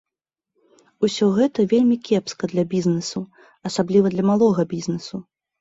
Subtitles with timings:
[1.07, 3.19] Усё гэта вельмі кепска для бізнэсу,
[3.71, 5.25] асабліва для малога бізнэсу.